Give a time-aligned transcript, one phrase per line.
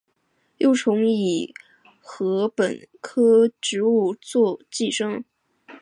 [0.57, 1.53] 幼虫以
[2.01, 5.23] 禾本科植物作寄主。